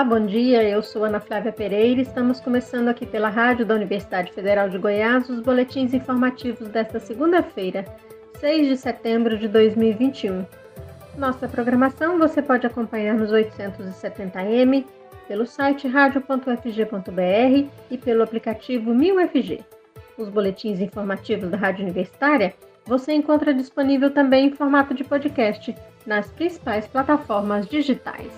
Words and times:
Olá, 0.00 0.08
bom 0.08 0.24
dia. 0.24 0.66
Eu 0.66 0.82
sou 0.82 1.04
Ana 1.04 1.20
Flávia 1.20 1.52
Pereira. 1.52 2.00
Estamos 2.00 2.40
começando 2.40 2.88
aqui 2.88 3.04
pela 3.04 3.28
Rádio 3.28 3.66
da 3.66 3.74
Universidade 3.74 4.32
Federal 4.32 4.66
de 4.66 4.78
Goiás 4.78 5.28
os 5.28 5.40
boletins 5.40 5.92
informativos 5.92 6.68
desta 6.68 6.98
segunda-feira, 6.98 7.84
6 8.38 8.68
de 8.68 8.76
setembro 8.78 9.36
de 9.36 9.46
2021. 9.46 10.46
Nossa 11.18 11.46
programação 11.46 12.18
você 12.18 12.40
pode 12.40 12.66
acompanhar 12.66 13.14
nos 13.14 13.30
870m, 13.30 14.86
pelo 15.28 15.46
site 15.46 15.86
radio.fg.br 15.86 17.68
e 17.90 17.98
pelo 17.98 18.22
aplicativo 18.22 18.92
1000FG. 18.92 19.62
Os 20.16 20.30
boletins 20.30 20.80
informativos 20.80 21.50
da 21.50 21.58
Rádio 21.58 21.82
Universitária 21.82 22.54
você 22.86 23.12
encontra 23.12 23.52
disponível 23.52 24.10
também 24.10 24.46
em 24.46 24.52
formato 24.52 24.94
de 24.94 25.04
podcast 25.04 25.74
nas 26.06 26.26
principais 26.30 26.86
plataformas 26.86 27.66
digitais. 27.66 28.32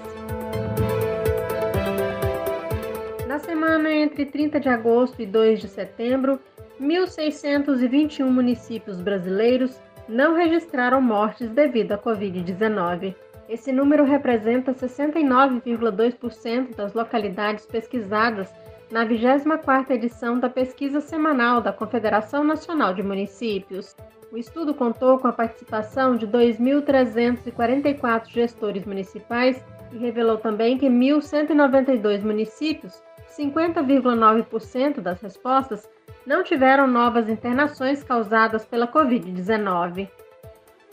Semana 3.43 3.93
entre 3.93 4.25
30 4.25 4.61
de 4.61 4.69
agosto 4.69 5.21
e 5.21 5.27
2 5.27 5.61
de 5.61 5.67
setembro, 5.69 6.39
1.621 6.81 8.29
municípios 8.29 9.01
brasileiros 9.01 9.81
não 10.09 10.35
registraram 10.35 11.03
mortes 11.03 11.51
devido 11.51 11.93
à 11.93 11.99
Covid-19. 11.99 13.15
Esse 13.49 13.73
número 13.73 14.05
representa 14.05 14.73
69,2% 14.73 16.75
das 16.75 16.93
localidades 16.95 17.67
pesquisadas 17.67 18.53
na 18.91 19.05
24ª 19.05 19.91
edição 19.91 20.39
da 20.39 20.49
pesquisa 20.49 21.01
semanal 21.01 21.61
da 21.61 21.73
Confederação 21.73 22.45
Nacional 22.45 22.95
de 22.95 23.03
Municípios. 23.03 23.97
O 24.31 24.39
estudo 24.39 24.73
contou 24.75 25.19
com 25.19 25.27
a 25.29 25.33
participação 25.33 26.17
de 26.17 26.27
2.344 26.27 28.31
gestores 28.31 28.85
municipais 28.85 29.65
e 29.93 29.99
revelou 29.99 30.39
também 30.39 30.79
que 30.79 30.87
1.192 30.87 32.23
municípios 32.23 33.03
50,9% 33.37 35.01
das 35.01 35.21
respostas 35.21 35.89
não 36.27 36.43
tiveram 36.43 36.87
novas 36.87 37.29
internações 37.29 38.03
causadas 38.03 38.65
pela 38.65 38.87
Covid-19. 38.87 40.09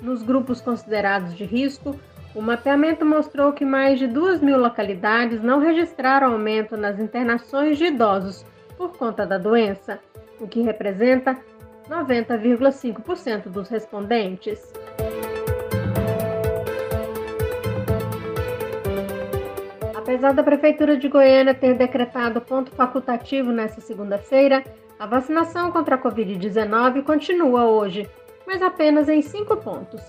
Nos 0.02 0.24
grupos 0.24 0.62
considerados 0.62 1.36
de 1.36 1.44
risco, 1.44 2.00
o 2.34 2.42
mapeamento 2.42 3.06
mostrou 3.06 3.52
que 3.52 3.66
mais 3.66 4.00
de 4.00 4.08
2 4.08 4.42
mil 4.42 4.58
localidades 4.58 5.42
não 5.42 5.60
registraram 5.60 6.34
aumento 6.34 6.78
nas 6.78 7.00
internações 7.00 7.78
de 7.78 7.86
idosos 7.86 8.46
por 8.78 8.98
conta 8.98 9.26
da 9.26 9.38
doença, 9.38 10.00
o 10.40 10.48
que 10.48 10.62
representa 10.62 11.38
90,5% 11.90 13.50
dos 13.50 13.68
respondentes. 13.68 14.72
Apesar 20.20 20.34
da 20.34 20.44
Prefeitura 20.44 20.98
de 20.98 21.08
Goiânia 21.08 21.54
ter 21.54 21.76
decretado 21.76 22.42
ponto 22.42 22.70
facultativo 22.72 23.54
nesta 23.54 23.80
segunda-feira, 23.80 24.66
a 25.00 25.06
vacinação 25.06 25.72
contra 25.72 25.96
a 25.96 25.98
Covid-19 25.98 27.04
continua 27.04 27.64
hoje, 27.64 28.06
mas 28.46 28.62
apenas 28.62 29.08
em 29.08 29.22
cinco 29.22 29.56
pontos. 29.56 30.02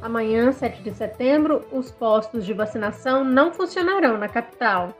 Amanhã, 0.00 0.52
7 0.52 0.84
de 0.84 0.92
setembro, 0.92 1.66
os 1.72 1.90
postos 1.90 2.46
de 2.46 2.52
vacinação 2.52 3.24
não 3.24 3.52
funcionarão 3.52 4.16
na 4.16 4.28
capital. 4.28 4.96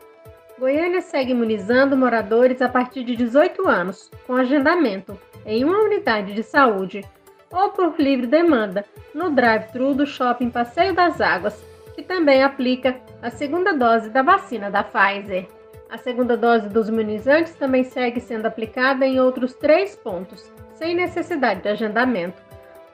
Goiânia 0.58 1.00
segue 1.00 1.30
imunizando 1.30 1.96
moradores 1.96 2.60
a 2.60 2.68
partir 2.68 3.04
de 3.04 3.14
18 3.14 3.68
anos, 3.68 4.10
com 4.26 4.34
agendamento, 4.34 5.16
em 5.46 5.62
uma 5.62 5.78
unidade 5.78 6.34
de 6.34 6.42
saúde, 6.42 7.04
ou 7.52 7.68
por 7.68 7.94
livre 8.00 8.26
demanda, 8.26 8.84
no 9.14 9.30
drive-thru 9.30 9.94
do 9.94 10.04
Shopping 10.04 10.50
Passeio 10.50 10.92
das 10.92 11.20
Águas, 11.20 11.64
que 11.94 12.02
também 12.02 12.42
aplica 12.42 13.00
a 13.26 13.30
segunda 13.30 13.72
dose 13.72 14.08
da 14.08 14.22
vacina 14.22 14.70
da 14.70 14.84
Pfizer. 14.84 15.48
A 15.90 15.98
segunda 15.98 16.36
dose 16.36 16.68
dos 16.68 16.88
imunizantes 16.88 17.56
também 17.56 17.82
segue 17.82 18.20
sendo 18.20 18.46
aplicada 18.46 19.04
em 19.04 19.18
outros 19.18 19.52
três 19.52 19.96
pontos, 19.96 20.48
sem 20.74 20.94
necessidade 20.94 21.62
de 21.62 21.68
agendamento. 21.68 22.40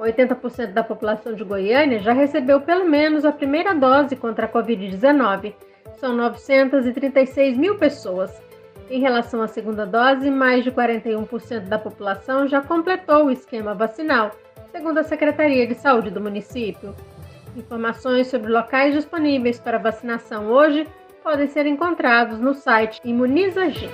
80% 0.00 0.72
da 0.72 0.82
população 0.82 1.34
de 1.34 1.44
Goiânia 1.44 1.98
já 1.98 2.14
recebeu 2.14 2.62
pelo 2.62 2.88
menos 2.88 3.26
a 3.26 3.30
primeira 3.30 3.74
dose 3.74 4.16
contra 4.16 4.46
a 4.46 4.48
Covid-19. 4.48 5.52
São 5.98 6.16
936 6.16 7.58
mil 7.58 7.76
pessoas. 7.76 8.32
Em 8.88 9.00
relação 9.00 9.42
à 9.42 9.48
segunda 9.48 9.84
dose, 9.84 10.30
mais 10.30 10.64
de 10.64 10.72
41% 10.72 11.68
da 11.68 11.78
população 11.78 12.48
já 12.48 12.62
completou 12.62 13.26
o 13.26 13.30
esquema 13.30 13.74
vacinal, 13.74 14.30
segundo 14.70 14.96
a 14.96 15.04
Secretaria 15.04 15.66
de 15.66 15.74
Saúde 15.74 16.10
do 16.10 16.22
município. 16.22 16.94
Informações 17.56 18.28
sobre 18.28 18.50
locais 18.50 18.94
disponíveis 18.94 19.60
para 19.60 19.78
vacinação 19.78 20.46
hoje 20.46 20.86
podem 21.22 21.46
ser 21.46 21.66
encontrados 21.66 22.40
no 22.40 22.54
site 22.54 22.98
Imunizagin. 23.04 23.90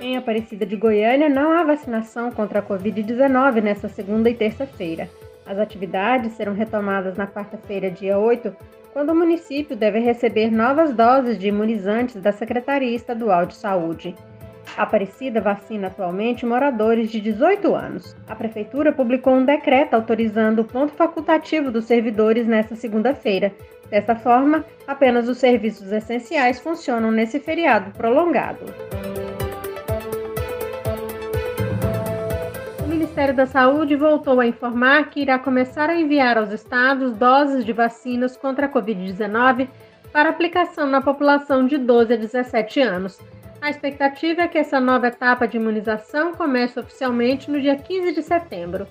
Em 0.00 0.16
Aparecida 0.16 0.66
de 0.66 0.74
Goiânia, 0.74 1.28
não 1.28 1.52
há 1.52 1.62
vacinação 1.62 2.32
contra 2.32 2.58
a 2.58 2.62
Covid-19 2.62 3.62
nesta 3.62 3.88
segunda 3.88 4.28
e 4.28 4.34
terça-feira. 4.34 5.08
As 5.46 5.58
atividades 5.58 6.32
serão 6.32 6.52
retomadas 6.52 7.16
na 7.16 7.26
quarta-feira, 7.28 7.88
dia 7.88 8.18
8, 8.18 8.54
quando 8.92 9.10
o 9.10 9.14
município 9.14 9.76
deve 9.76 10.00
receber 10.00 10.50
novas 10.50 10.92
doses 10.92 11.38
de 11.38 11.46
imunizantes 11.46 12.20
da 12.20 12.32
Secretaria 12.32 12.96
Estadual 12.96 13.46
de 13.46 13.54
Saúde. 13.54 14.14
Aparecida 14.76 15.40
vacina 15.40 15.88
atualmente 15.88 16.46
moradores 16.46 17.10
de 17.10 17.20
18 17.20 17.74
anos. 17.74 18.16
A 18.28 18.34
Prefeitura 18.34 18.92
publicou 18.92 19.34
um 19.34 19.44
decreto 19.44 19.94
autorizando 19.94 20.60
o 20.60 20.64
ponto 20.64 20.92
facultativo 20.92 21.70
dos 21.70 21.84
servidores 21.84 22.46
nesta 22.46 22.76
segunda-feira. 22.76 23.52
Dessa 23.90 24.14
forma, 24.14 24.64
apenas 24.86 25.28
os 25.28 25.38
serviços 25.38 25.90
essenciais 25.90 26.60
funcionam 26.60 27.10
nesse 27.10 27.40
feriado 27.40 27.90
prolongado. 27.90 28.64
O 32.84 32.88
Ministério 32.88 33.34
da 33.34 33.46
Saúde 33.46 33.96
voltou 33.96 34.38
a 34.38 34.46
informar 34.46 35.10
que 35.10 35.20
irá 35.20 35.38
começar 35.38 35.90
a 35.90 35.96
enviar 35.96 36.38
aos 36.38 36.52
estados 36.52 37.16
doses 37.16 37.64
de 37.64 37.72
vacinas 37.72 38.36
contra 38.36 38.66
a 38.66 38.72
Covid-19 38.72 39.68
para 40.12 40.30
aplicação 40.30 40.86
na 40.86 41.00
população 41.00 41.66
de 41.66 41.76
12 41.76 42.14
a 42.14 42.16
17 42.16 42.80
anos. 42.80 43.18
A 43.60 43.68
expectativa 43.68 44.42
é 44.42 44.48
que 44.48 44.56
essa 44.56 44.80
nova 44.80 45.08
etapa 45.08 45.46
de 45.46 45.58
imunização 45.58 46.34
comece 46.34 46.80
oficialmente 46.80 47.50
no 47.50 47.60
dia 47.60 47.76
15 47.76 48.12
de 48.12 48.22
setembro. 48.22 48.86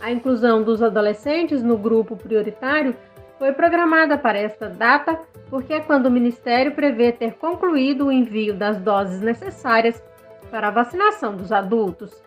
A 0.00 0.12
inclusão 0.12 0.62
dos 0.62 0.82
adolescentes 0.82 1.62
no 1.64 1.76
grupo 1.76 2.16
prioritário 2.16 2.94
foi 3.40 3.52
programada 3.52 4.16
para 4.16 4.38
esta 4.38 4.68
data 4.68 5.18
porque 5.50 5.72
é 5.72 5.80
quando 5.80 6.06
o 6.06 6.10
Ministério 6.10 6.72
prevê 6.72 7.10
ter 7.10 7.34
concluído 7.34 8.06
o 8.06 8.12
envio 8.12 8.54
das 8.54 8.78
doses 8.78 9.20
necessárias 9.20 10.00
para 10.48 10.68
a 10.68 10.70
vacinação 10.70 11.36
dos 11.36 11.50
adultos. 11.50 12.22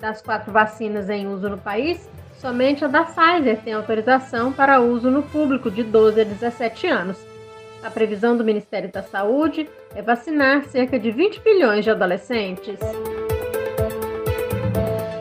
Das 0.00 0.20
quatro 0.20 0.52
vacinas 0.52 1.08
em 1.08 1.28
uso 1.28 1.48
no 1.48 1.58
país, 1.58 2.10
somente 2.38 2.84
a 2.84 2.88
da 2.88 3.04
Pfizer 3.04 3.60
tem 3.62 3.72
autorização 3.72 4.52
para 4.52 4.80
uso 4.80 5.08
no 5.10 5.22
público 5.22 5.70
de 5.70 5.84
12 5.84 6.22
a 6.22 6.24
17 6.24 6.88
anos 6.88 7.30
a 7.82 7.90
previsão 7.90 8.36
do 8.36 8.44
Ministério 8.44 8.90
da 8.90 9.02
Saúde 9.02 9.68
é 9.94 10.02
vacinar 10.02 10.64
cerca 10.64 10.98
de 10.98 11.10
20 11.10 11.40
bilhões 11.40 11.84
de 11.84 11.90
adolescentes. 11.90 12.78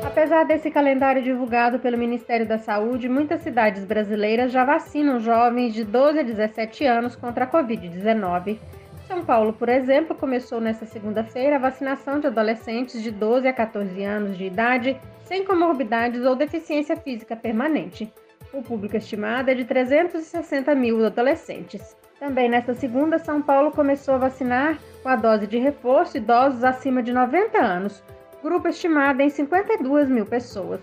Apesar 0.06 0.44
desse 0.44 0.70
calendário 0.70 1.24
divulgado 1.24 1.80
pelo 1.80 1.98
Ministério 1.98 2.46
da 2.46 2.58
Saúde, 2.58 3.08
muitas 3.08 3.42
cidades 3.42 3.86
brasileiras 3.86 4.52
já 4.52 4.64
vacinam 4.66 5.20
jovens 5.20 5.74
de 5.74 5.84
12 5.84 6.20
a 6.20 6.24
17 6.24 6.86
anos 6.86 7.16
contra 7.16 7.46
a 7.46 7.48
Covid-19. 7.48 8.60
São 9.08 9.24
Paulo, 9.24 9.54
por 9.54 9.70
exemplo, 9.70 10.16
começou 10.16 10.62
nesta 10.62 10.86
segunda-feira 10.86 11.56
a 11.56 11.60
vacinação 11.60 12.20
de 12.20 12.28
adolescentes 12.28 13.02
de 13.02 13.10
12 13.10 13.48
a 13.48 13.54
14 13.54 14.04
anos 14.04 14.38
de 14.38 14.46
idade 14.46 15.00
sem 15.24 15.44
comorbidades 15.44 16.24
ou 16.26 16.36
deficiência 16.36 16.96
física 16.96 17.36
permanente. 17.36 18.12
O 18.52 18.64
público 18.64 18.98
estimado 18.98 19.52
é 19.52 19.54
de 19.54 19.64
360 19.64 20.74
mil 20.74 21.06
adolescentes. 21.06 21.96
Também 22.20 22.50
nesta 22.50 22.74
segunda, 22.74 23.20
São 23.20 23.42
Paulo 23.42 23.72
começou 23.72 24.16
a 24.16 24.20
vacinar 24.20 24.80
com 25.04 25.10
a 25.10 25.16
dose 25.16 25.46
de 25.46 25.60
reforço 25.60 26.18
idosos 26.18 26.64
acima 26.64 27.04
de 27.04 27.14
90 27.14 27.58
anos, 27.60 28.04
grupo 28.44 28.68
estimado 28.68 29.22
em 29.22 29.30
52 29.30 30.10
mil 30.10 30.26
pessoas. 30.26 30.82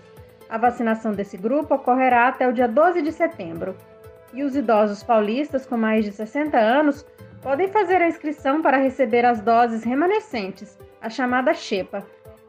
A 0.49 0.57
vacinação 0.57 1.11
desse 1.11 1.35
grupo 1.35 1.75
ocorrerá 1.75 2.29
até 2.29 2.47
o 2.47 2.53
dia 2.53 2.67
12 2.67 3.01
de 3.01 3.11
setembro. 3.11 3.75
E 4.33 4.43
os 4.43 4.55
idosos 4.55 5.03
paulistas 5.03 5.65
com 5.65 5.75
mais 5.75 6.05
de 6.05 6.11
60 6.13 6.57
anos 6.57 7.05
podem 7.41 7.67
fazer 7.67 8.01
a 8.01 8.07
inscrição 8.07 8.61
para 8.61 8.77
receber 8.77 9.25
as 9.25 9.41
doses 9.41 9.83
remanescentes, 9.83 10.77
a 11.01 11.09
chamada 11.09 11.53
Xepa. 11.53 12.05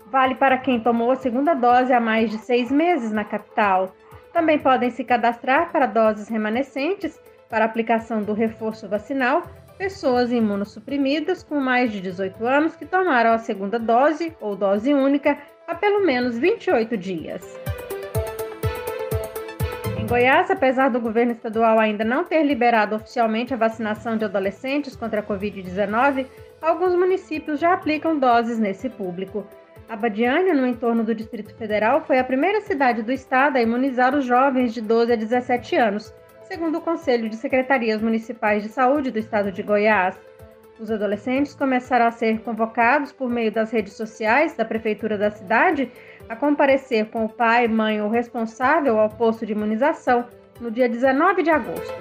Vale 0.06 0.36
para 0.36 0.58
quem 0.58 0.80
tomou 0.80 1.10
a 1.10 1.16
segunda 1.16 1.54
dose 1.54 1.92
há 1.92 2.00
mais 2.00 2.30
de 2.30 2.38
seis 2.38 2.70
meses 2.70 3.10
na 3.10 3.24
capital. 3.24 3.92
Também 4.38 4.56
podem 4.56 4.88
se 4.88 5.02
cadastrar 5.02 5.72
para 5.72 5.84
doses 5.84 6.28
remanescentes 6.28 7.20
para 7.50 7.64
aplicação 7.64 8.22
do 8.22 8.32
reforço 8.32 8.88
vacinal 8.88 9.42
pessoas 9.76 10.30
imunossuprimidas 10.30 11.42
com 11.42 11.58
mais 11.58 11.90
de 11.90 12.00
18 12.00 12.46
anos 12.46 12.76
que 12.76 12.86
tomaram 12.86 13.32
a 13.32 13.38
segunda 13.38 13.80
dose 13.80 14.32
ou 14.40 14.54
dose 14.54 14.94
única 14.94 15.36
há 15.66 15.74
pelo 15.74 16.06
menos 16.06 16.38
28 16.38 16.96
dias. 16.96 17.58
Em 19.98 20.06
Goiás, 20.06 20.48
apesar 20.52 20.88
do 20.88 21.00
governo 21.00 21.32
estadual 21.32 21.76
ainda 21.80 22.04
não 22.04 22.22
ter 22.22 22.44
liberado 22.44 22.94
oficialmente 22.94 23.52
a 23.52 23.56
vacinação 23.56 24.16
de 24.16 24.24
adolescentes 24.24 24.94
contra 24.94 25.18
a 25.18 25.24
Covid-19, 25.24 26.28
alguns 26.62 26.94
municípios 26.94 27.58
já 27.58 27.72
aplicam 27.72 28.16
doses 28.16 28.60
nesse 28.60 28.88
público. 28.88 29.44
Abadiânia, 29.88 30.52
no 30.52 30.66
entorno 30.66 31.02
do 31.02 31.14
Distrito 31.14 31.54
Federal, 31.54 32.02
foi 32.02 32.18
a 32.18 32.24
primeira 32.24 32.60
cidade 32.60 33.02
do 33.02 33.10
estado 33.10 33.56
a 33.56 33.62
imunizar 33.62 34.14
os 34.14 34.26
jovens 34.26 34.74
de 34.74 34.82
12 34.82 35.14
a 35.14 35.16
17 35.16 35.76
anos, 35.76 36.14
segundo 36.42 36.76
o 36.76 36.80
Conselho 36.82 37.26
de 37.26 37.36
Secretarias 37.36 38.02
Municipais 38.02 38.62
de 38.62 38.68
Saúde 38.68 39.10
do 39.10 39.18
estado 39.18 39.50
de 39.50 39.62
Goiás. 39.62 40.20
Os 40.78 40.90
adolescentes 40.90 41.54
começarão 41.54 42.06
a 42.06 42.10
ser 42.10 42.38
convocados 42.40 43.12
por 43.12 43.30
meio 43.30 43.50
das 43.50 43.70
redes 43.70 43.94
sociais 43.94 44.54
da 44.54 44.64
prefeitura 44.64 45.16
da 45.16 45.30
cidade 45.30 45.90
a 46.28 46.36
comparecer 46.36 47.06
com 47.06 47.24
o 47.24 47.28
pai, 47.28 47.66
mãe 47.66 48.02
ou 48.02 48.10
responsável 48.10 49.00
ao 49.00 49.08
posto 49.08 49.46
de 49.46 49.52
imunização 49.52 50.26
no 50.60 50.70
dia 50.70 50.88
19 50.88 51.42
de 51.42 51.50
agosto. 51.50 51.94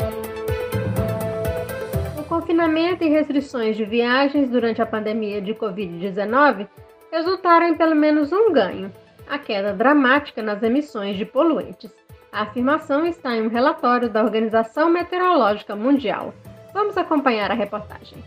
O 2.19 2.23
confinamento 2.25 3.05
e 3.05 3.09
restrições 3.09 3.77
de 3.77 3.85
viagens 3.85 4.49
durante 4.49 4.81
a 4.81 4.85
pandemia 4.85 5.41
de 5.41 5.55
Covid-19 5.55 6.67
resultaram 7.11 7.67
em 7.67 7.75
pelo 7.75 7.95
menos 7.95 8.31
um 8.31 8.51
ganho: 8.51 8.91
a 9.27 9.37
queda 9.37 9.73
dramática 9.73 10.41
nas 10.41 10.61
emissões 10.63 11.17
de 11.17 11.25
poluentes. 11.25 11.91
A 12.31 12.41
afirmação 12.41 13.05
está 13.05 13.35
em 13.35 13.41
um 13.41 13.49
relatório 13.49 14.09
da 14.09 14.23
Organização 14.23 14.89
Meteorológica 14.89 15.75
Mundial. 15.75 16.33
Vamos 16.73 16.97
acompanhar 16.97 17.49
a 17.49 17.55
reportagem. 17.55 18.23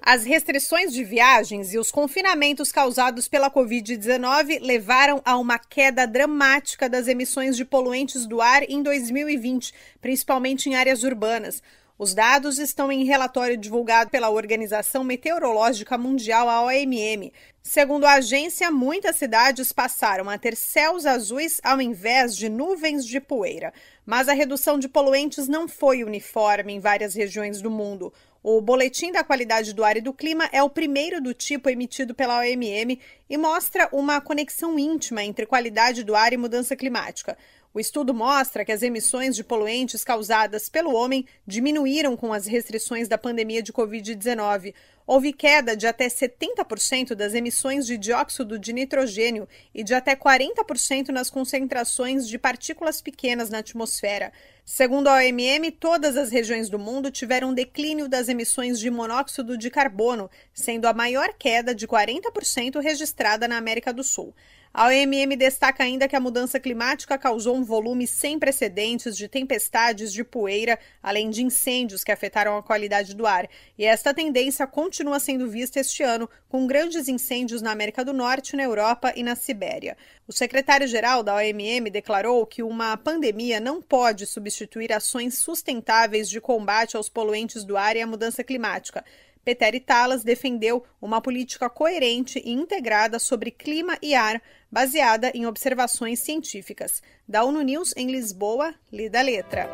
As 0.00 0.24
restrições 0.24 0.92
de 0.92 1.02
viagens 1.02 1.74
e 1.74 1.78
os 1.78 1.90
confinamentos 1.90 2.70
causados 2.70 3.26
pela 3.26 3.50
Covid-19 3.50 4.60
levaram 4.62 5.20
a 5.24 5.36
uma 5.36 5.58
queda 5.58 6.06
dramática 6.06 6.88
das 6.88 7.08
emissões 7.08 7.56
de 7.56 7.64
poluentes 7.64 8.24
do 8.24 8.40
ar 8.40 8.62
em 8.70 8.84
2020, 8.84 9.74
principalmente 10.00 10.70
em 10.70 10.76
áreas 10.76 11.02
urbanas. 11.02 11.60
Os 11.98 12.12
dados 12.12 12.58
estão 12.58 12.92
em 12.92 13.04
relatório 13.04 13.56
divulgado 13.56 14.10
pela 14.10 14.28
Organização 14.28 15.02
Meteorológica 15.02 15.96
Mundial, 15.96 16.46
a 16.46 16.62
OMM. 16.62 17.32
Segundo 17.62 18.04
a 18.04 18.12
agência, 18.12 18.70
muitas 18.70 19.16
cidades 19.16 19.72
passaram 19.72 20.28
a 20.28 20.36
ter 20.36 20.54
céus 20.56 21.06
azuis 21.06 21.58
ao 21.64 21.80
invés 21.80 22.36
de 22.36 22.50
nuvens 22.50 23.06
de 23.06 23.18
poeira. 23.18 23.72
Mas 24.04 24.28
a 24.28 24.34
redução 24.34 24.78
de 24.78 24.90
poluentes 24.90 25.48
não 25.48 25.66
foi 25.66 26.04
uniforme 26.04 26.74
em 26.74 26.80
várias 26.80 27.14
regiões 27.14 27.62
do 27.62 27.70
mundo. 27.70 28.12
O 28.42 28.60
Boletim 28.60 29.10
da 29.10 29.24
Qualidade 29.24 29.72
do 29.72 29.82
Ar 29.82 29.96
e 29.96 30.02
do 30.02 30.12
Clima 30.12 30.50
é 30.52 30.62
o 30.62 30.68
primeiro 30.68 31.18
do 31.18 31.32
tipo 31.32 31.70
emitido 31.70 32.14
pela 32.14 32.40
OMM 32.40 33.00
e 33.28 33.36
mostra 33.38 33.88
uma 33.90 34.20
conexão 34.20 34.78
íntima 34.78 35.24
entre 35.24 35.46
qualidade 35.46 36.04
do 36.04 36.14
ar 36.14 36.32
e 36.34 36.36
mudança 36.36 36.76
climática. 36.76 37.38
O 37.76 37.78
estudo 37.78 38.14
mostra 38.14 38.64
que 38.64 38.72
as 38.72 38.80
emissões 38.80 39.36
de 39.36 39.44
poluentes 39.44 40.02
causadas 40.02 40.66
pelo 40.66 40.94
homem 40.94 41.26
diminuíram 41.46 42.16
com 42.16 42.32
as 42.32 42.46
restrições 42.46 43.06
da 43.06 43.18
pandemia 43.18 43.62
de 43.62 43.70
Covid-19 43.70 44.72
houve 45.06 45.30
queda 45.30 45.76
de 45.76 45.86
até 45.86 46.08
70% 46.08 47.14
das 47.14 47.34
emissões 47.34 47.86
de 47.86 47.98
dióxido 47.98 48.58
de 48.58 48.72
nitrogênio 48.72 49.46
e 49.74 49.84
de 49.84 49.92
até 49.92 50.16
40% 50.16 51.10
nas 51.10 51.28
concentrações 51.28 52.26
de 52.26 52.38
partículas 52.38 53.02
pequenas 53.02 53.50
na 53.50 53.58
atmosfera. 53.58 54.32
Segundo 54.64 55.08
a 55.08 55.16
OMM, 55.16 55.70
todas 55.70 56.16
as 56.16 56.30
regiões 56.30 56.70
do 56.70 56.78
mundo 56.78 57.10
tiveram 57.10 57.52
declínio 57.52 58.08
das 58.08 58.30
emissões 58.30 58.80
de 58.80 58.90
monóxido 58.90 59.56
de 59.56 59.68
carbono, 59.68 60.30
sendo 60.54 60.86
a 60.86 60.94
maior 60.94 61.34
queda 61.38 61.74
de 61.74 61.86
40% 61.86 62.80
registrada 62.80 63.46
na 63.46 63.58
América 63.58 63.92
do 63.92 64.02
Sul. 64.02 64.34
A 64.78 64.88
OMM 64.88 65.34
destaca 65.36 65.82
ainda 65.82 66.06
que 66.06 66.14
a 66.14 66.20
mudança 66.20 66.60
climática 66.60 67.16
causou 67.16 67.56
um 67.56 67.64
volume 67.64 68.06
sem 68.06 68.38
precedentes 68.38 69.16
de 69.16 69.26
tempestades 69.26 70.12
de 70.12 70.22
poeira, 70.22 70.78
além 71.02 71.30
de 71.30 71.42
incêndios 71.42 72.04
que 72.04 72.12
afetaram 72.12 72.58
a 72.58 72.62
qualidade 72.62 73.14
do 73.14 73.26
ar. 73.26 73.48
E 73.78 73.86
esta 73.86 74.12
tendência 74.12 74.66
continua 74.66 75.18
sendo 75.18 75.48
vista 75.48 75.80
este 75.80 76.02
ano, 76.02 76.28
com 76.46 76.66
grandes 76.66 77.08
incêndios 77.08 77.62
na 77.62 77.72
América 77.72 78.04
do 78.04 78.12
Norte, 78.12 78.54
na 78.54 78.64
Europa 78.64 79.14
e 79.16 79.22
na 79.22 79.34
Sibéria. 79.34 79.96
O 80.28 80.32
secretário-geral 80.32 81.22
da 81.22 81.36
OMM 81.36 81.88
declarou 81.88 82.44
que 82.44 82.62
uma 82.62 82.98
pandemia 82.98 83.58
não 83.58 83.80
pode 83.80 84.26
substituir 84.26 84.92
ações 84.92 85.38
sustentáveis 85.38 86.28
de 86.28 86.38
combate 86.38 86.98
aos 86.98 87.08
poluentes 87.08 87.64
do 87.64 87.78
ar 87.78 87.96
e 87.96 88.02
à 88.02 88.06
mudança 88.06 88.44
climática. 88.44 89.02
Peter 89.46 89.80
Talas 89.80 90.24
defendeu 90.24 90.82
uma 91.00 91.20
política 91.20 91.70
coerente 91.70 92.42
e 92.44 92.52
integrada 92.52 93.20
sobre 93.20 93.52
clima 93.52 93.96
e 94.02 94.12
ar, 94.12 94.42
baseada 94.68 95.30
em 95.32 95.46
observações 95.46 96.18
científicas. 96.18 97.00
Da 97.28 97.44
ONU 97.44 97.62
News 97.62 97.94
em 97.96 98.10
Lisboa, 98.10 98.74
lida 98.92 99.22
letra. 99.22 99.70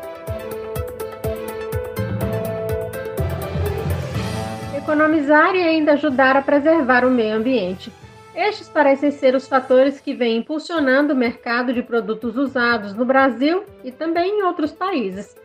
Economizar 4.77 5.55
e 5.55 5.63
ainda 5.63 5.93
ajudar 5.93 6.37
a 6.37 6.43
preservar 6.43 7.03
o 7.03 7.09
meio 7.09 7.37
ambiente. 7.37 7.91
Estes 8.35 8.69
parecem 8.69 9.09
ser 9.09 9.33
os 9.33 9.47
fatores 9.47 9.99
que 9.99 10.13
vêm 10.13 10.37
impulsionando 10.37 11.15
o 11.15 11.17
mercado 11.17 11.73
de 11.73 11.81
produtos 11.81 12.37
usados 12.37 12.93
no 12.93 13.05
Brasil 13.05 13.63
e 13.83 13.91
também 13.91 14.37
em 14.37 14.43
outros 14.43 14.71
países. 14.71 15.35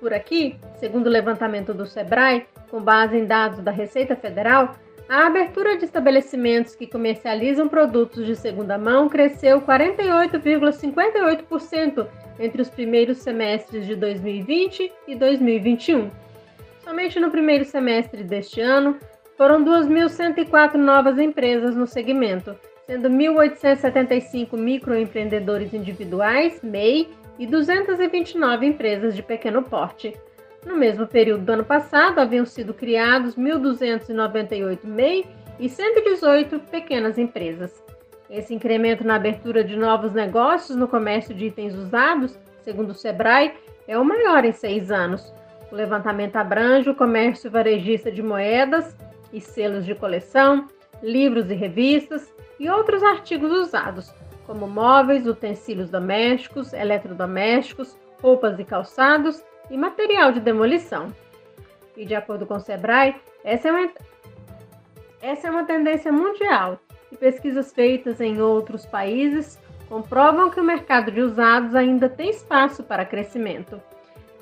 Por 0.00 0.12
aqui, 0.12 0.58
segundo 0.80 1.06
o 1.06 1.10
levantamento 1.10 1.72
do 1.72 1.86
Sebrae, 1.86 2.44
com 2.70 2.80
base 2.80 3.16
em 3.16 3.24
dados 3.24 3.60
da 3.60 3.70
Receita 3.70 4.16
Federal, 4.16 4.74
a 5.08 5.26
abertura 5.26 5.76
de 5.76 5.84
estabelecimentos 5.86 6.76
que 6.76 6.86
comercializam 6.86 7.66
produtos 7.66 8.26
de 8.26 8.36
segunda 8.36 8.76
mão 8.76 9.08
cresceu 9.08 9.62
48,58% 9.62 12.06
entre 12.38 12.60
os 12.60 12.68
primeiros 12.68 13.16
semestres 13.18 13.86
de 13.86 13.96
2020 13.96 14.92
e 15.06 15.14
2021. 15.14 16.10
Somente 16.84 17.18
no 17.18 17.30
primeiro 17.30 17.64
semestre 17.64 18.22
deste 18.22 18.60
ano, 18.60 18.98
foram 19.36 19.64
2.104 19.64 20.74
novas 20.74 21.18
empresas 21.18 21.74
no 21.74 21.86
segmento, 21.86 22.54
sendo 22.86 23.08
1.875 23.08 24.58
microempreendedores 24.58 25.72
individuais, 25.72 26.60
MEI, 26.62 27.08
e 27.38 27.46
229 27.46 28.66
empresas 28.66 29.14
de 29.14 29.22
pequeno 29.22 29.62
porte. 29.62 30.12
No 30.68 30.76
mesmo 30.76 31.06
período 31.06 31.46
do 31.46 31.52
ano 31.52 31.64
passado, 31.64 32.18
haviam 32.18 32.44
sido 32.44 32.74
criados 32.74 33.36
1.298 33.36 34.80
MEI 34.84 35.24
e 35.58 35.66
118 35.66 36.58
pequenas 36.70 37.16
empresas. 37.16 37.82
Esse 38.28 38.52
incremento 38.52 39.02
na 39.02 39.14
abertura 39.14 39.64
de 39.64 39.74
novos 39.74 40.12
negócios 40.12 40.76
no 40.76 40.86
comércio 40.86 41.34
de 41.34 41.46
itens 41.46 41.74
usados, 41.74 42.38
segundo 42.60 42.90
o 42.90 42.94
Sebrae, 42.94 43.54
é 43.88 43.96
o 43.96 44.04
maior 44.04 44.44
em 44.44 44.52
seis 44.52 44.90
anos. 44.90 45.32
O 45.72 45.74
levantamento 45.74 46.36
abrange 46.36 46.90
o 46.90 46.94
comércio 46.94 47.50
varejista 47.50 48.12
de 48.12 48.22
moedas 48.22 48.94
e 49.32 49.40
selos 49.40 49.86
de 49.86 49.94
coleção, 49.94 50.68
livros 51.02 51.50
e 51.50 51.54
revistas 51.54 52.30
e 52.60 52.68
outros 52.68 53.02
artigos 53.02 53.50
usados, 53.52 54.12
como 54.46 54.68
móveis, 54.68 55.26
utensílios 55.26 55.88
domésticos, 55.88 56.74
eletrodomésticos, 56.74 57.96
roupas 58.20 58.58
e 58.58 58.64
calçados 58.64 59.42
e 59.70 59.76
material 59.76 60.32
de 60.32 60.40
demolição. 60.40 61.12
E 61.96 62.04
de 62.04 62.14
acordo 62.14 62.46
com 62.46 62.54
o 62.54 62.60
Sebrae, 62.60 63.16
essa 63.44 63.68
é 63.68 63.72
uma, 63.72 63.90
essa 65.20 65.48
é 65.48 65.50
uma 65.50 65.64
tendência 65.64 66.12
mundial 66.12 66.78
e 67.10 67.16
pesquisas 67.16 67.72
feitas 67.72 68.20
em 68.20 68.40
outros 68.40 68.86
países 68.86 69.58
comprovam 69.88 70.50
que 70.50 70.60
o 70.60 70.64
mercado 70.64 71.10
de 71.10 71.20
usados 71.20 71.74
ainda 71.74 72.08
tem 72.08 72.30
espaço 72.30 72.82
para 72.84 73.04
crescimento. 73.04 73.80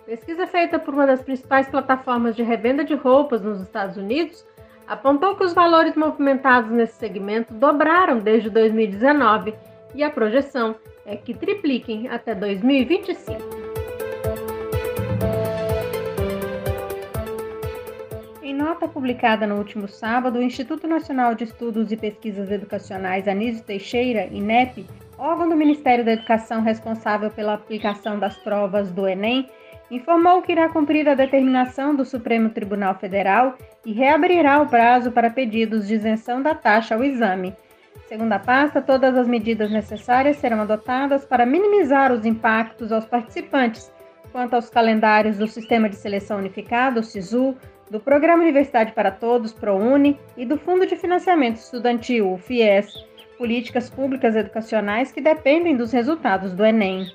Pesquisa 0.05 0.47
feita 0.47 0.79
por 0.79 0.95
uma 0.95 1.07
das 1.07 1.23
principais 1.23 1.69
plataformas 1.69 2.37
de 2.37 2.43
revenda 2.43 2.85
de 2.85 2.95
roupas 2.95 3.43
nos 3.43 3.61
Estados 3.61 3.97
Unidos 3.97 4.45
apontou 4.87 5.35
que 5.35 5.45
os 5.45 5.53
valores 5.53 5.97
movimentados 5.97 6.71
nesse 6.71 6.97
segmento 6.97 7.53
dobraram 7.55 8.19
desde 8.19 8.51
2019 8.51 9.55
e 9.95 10.05
a 10.05 10.11
projeção 10.11 10.77
é 11.05 11.17
que 11.17 11.35
tripliquem 11.35 12.09
até 12.09 12.35
2025. 12.35 13.56
Nota 18.57 18.89
publicada 18.89 19.47
no 19.47 19.57
último 19.57 19.87
sábado, 19.87 20.39
o 20.39 20.43
Instituto 20.43 20.89
Nacional 20.89 21.35
de 21.35 21.45
Estudos 21.45 21.93
e 21.93 21.97
Pesquisas 21.97 22.51
Educacionais 22.51 23.29
Anísio 23.29 23.63
Teixeira, 23.63 24.27
INEP, 24.33 24.87
órgão 25.19 25.49
do 25.49 25.55
Ministério 25.55 26.05
da 26.05 26.13
Educação 26.13 26.63
responsável 26.63 27.31
pela 27.31 27.55
aplicação 27.55 28.19
das 28.19 28.37
provas 28.39 28.91
do 28.91 29.07
Enem, 29.07 29.47
informou 29.91 30.41
que 30.41 30.53
irá 30.53 30.69
cumprir 30.71 31.07
a 31.09 31.15
determinação 31.15 31.95
do 31.95 32.05
Supremo 32.05 32.49
Tribunal 32.49 32.95
Federal 32.95 33.57
e 33.85 33.93
reabrirá 33.93 34.61
o 34.61 34.67
prazo 34.67 35.13
para 35.13 35.31
pedidos 35.31 35.87
de 35.87 35.95
isenção 35.95 36.43
da 36.43 36.55
taxa 36.55 36.95
ao 36.95 37.05
exame. 37.05 37.55
Segundo 38.09 38.33
a 38.33 38.39
pasta, 38.39 38.81
todas 38.81 39.17
as 39.17 39.29
medidas 39.29 39.71
necessárias 39.71 40.39
serão 40.39 40.63
adotadas 40.63 41.25
para 41.25 41.45
minimizar 41.45 42.11
os 42.11 42.25
impactos 42.25 42.91
aos 42.91 43.05
participantes 43.05 43.93
quanto 44.37 44.55
aos 44.55 44.69
calendários 44.69 45.39
do 45.39 45.47
Sistema 45.47 45.89
de 45.89 45.97
Seleção 45.97 46.37
Unificado, 46.39 47.01
o 47.01 47.03
SISU, 47.03 47.57
do 47.91 48.01
Programa 48.01 48.43
Universidade 48.43 48.93
para 48.93 49.11
Todos, 49.11 49.53
ProUni, 49.53 50.19
e 50.37 50.45
do 50.45 50.59
Fundo 50.59 50.87
de 50.87 50.97
Financiamento 50.97 51.57
Estudantil, 51.57 52.33
o 52.33 52.39
FIES, 52.39 52.93
políticas 53.39 53.89
públicas 53.89 54.35
educacionais 54.35 55.13
que 55.13 55.21
dependem 55.21 55.77
dos 55.77 55.93
resultados 55.93 56.53
do 56.53 56.65
Enem. 56.65 57.07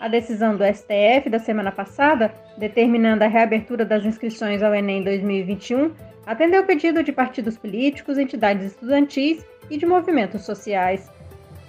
A 0.00 0.08
decisão 0.08 0.56
do 0.56 0.64
STF 0.64 1.30
da 1.30 1.38
semana 1.38 1.72
passada, 1.72 2.32
determinando 2.58 3.24
a 3.24 3.28
reabertura 3.28 3.84
das 3.84 4.04
inscrições 4.04 4.62
ao 4.62 4.74
Enem 4.74 5.02
2021, 5.02 5.92
atendeu 6.26 6.62
o 6.62 6.66
pedido 6.66 7.02
de 7.02 7.12
partidos 7.12 7.56
políticos, 7.56 8.18
entidades 8.18 8.66
estudantis 8.66 9.44
e 9.70 9.78
de 9.78 9.86
movimentos 9.86 10.42
sociais. 10.44 11.10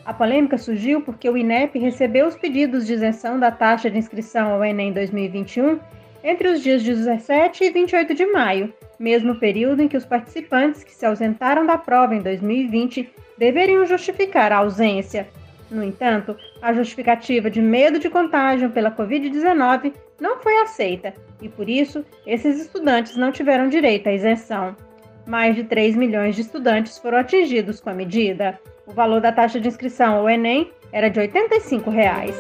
A 0.04 0.14
polêmica 0.14 0.58
surgiu 0.58 1.02
porque 1.02 1.30
o 1.30 1.38
INEP 1.38 1.78
recebeu 1.78 2.28
os 2.28 2.36
pedidos 2.36 2.88
de 2.88 2.94
isenção 2.94 3.40
da 3.40 3.52
taxa 3.52 3.90
de 3.90 3.98
inscrição 3.98 4.54
ao 4.54 4.64
Enem 4.64 4.92
2021 4.92 5.80
entre 6.24 6.48
os 6.48 6.62
dias 6.62 6.84
17 6.84 7.64
e 7.64 7.72
28 7.72 8.14
de 8.14 8.26
maio, 8.26 8.74
mesmo 9.00 9.36
período 9.36 9.82
em 9.82 9.88
que 9.88 9.98
os 9.98 10.06
participantes 10.06 10.84
que 10.84 10.94
se 10.94 11.06
ausentaram 11.06 11.66
da 11.66 11.78
prova 11.78 12.16
em 12.16 12.22
2020 12.22 13.10
deveriam 13.38 13.86
justificar 13.86 14.52
a 14.52 14.58
ausência. 14.58 15.28
No 15.70 15.84
entanto, 15.84 16.36
a 16.62 16.74
justificativa 16.74 17.50
de 17.50 17.62
medo 17.62 18.00
de 18.00 18.10
contágio 18.10 18.70
pela 18.70 18.92
Covid-19 18.92 19.94
não 20.20 20.40
foi 20.40 20.58
aceita 20.62 21.14
e, 21.42 21.50
por 21.50 21.70
isso, 21.70 22.04
esses 22.26 22.60
estudantes 22.60 23.16
não 23.16 23.32
tiveram 23.32 23.70
direito 23.70 24.08
à 24.08 24.14
isenção. 24.14 24.76
Mais 25.28 25.56
de 25.56 25.66
3 25.66 25.96
milhões 25.96 26.36
de 26.36 26.42
estudantes 26.42 26.98
foram 26.98 27.18
atingidos 27.18 27.80
com 27.82 27.90
a 27.90 27.94
medida. 27.94 28.60
O 28.86 28.94
valor 28.94 29.20
da 29.20 29.32
taxa 29.32 29.60
de 29.60 29.68
inscrição 29.68 30.16
ao 30.16 30.30
Enem 30.30 30.72
era 30.92 31.10
de 31.10 31.20
85 31.20 31.90
reais. 31.90 32.36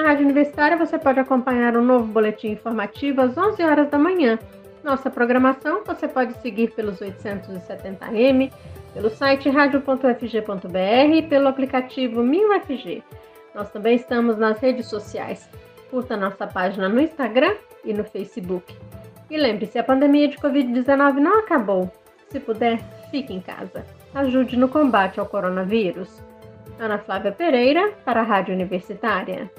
Na 0.00 0.08
Rádio 0.08 0.24
Universitária 0.24 0.78
você 0.78 0.98
pode 0.98 1.20
acompanhar 1.20 1.76
um 1.76 1.84
novo 1.84 2.06
boletim 2.06 2.52
informativo 2.52 3.20
às 3.20 3.36
11 3.36 3.62
horas 3.62 3.90
da 3.90 3.98
manhã. 3.98 4.38
Nossa 4.82 5.10
programação 5.10 5.84
você 5.84 6.08
pode 6.08 6.32
seguir 6.40 6.70
pelos 6.70 7.00
870m, 7.00 8.50
pelo 8.94 9.10
site 9.10 9.50
radio.fg.br 9.50 11.14
e 11.14 11.22
pelo 11.22 11.48
aplicativo 11.48 12.22
MinUFG. 12.22 13.04
Nós 13.54 13.70
também 13.70 13.96
estamos 13.96 14.38
nas 14.38 14.58
redes 14.58 14.86
sociais. 14.86 15.46
Curta 15.90 16.16
nossa 16.16 16.46
página 16.46 16.88
no 16.88 16.98
Instagram 16.98 17.54
e 17.84 17.92
no 17.92 18.02
Facebook. 18.02 18.74
E 19.28 19.36
lembre-se, 19.36 19.78
a 19.78 19.84
pandemia 19.84 20.28
de 20.28 20.38
Covid-19 20.38 21.16
não 21.16 21.40
acabou. 21.40 21.92
Se 22.30 22.40
puder, 22.40 22.80
fique 23.10 23.34
em 23.34 23.40
casa. 23.42 23.84
Ajude 24.14 24.56
no 24.56 24.70
combate 24.70 25.20
ao 25.20 25.26
coronavírus. 25.26 26.22
Ana 26.78 26.96
Flávia 26.96 27.32
Pereira, 27.32 27.92
para 28.02 28.20
a 28.20 28.24
Rádio 28.24 28.54
Universitária. 28.54 29.50